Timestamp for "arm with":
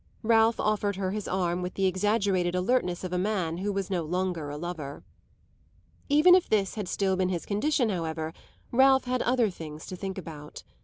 1.27-1.75